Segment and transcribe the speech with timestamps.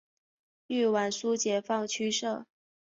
[0.65, 2.47] 豫皖苏解放区设。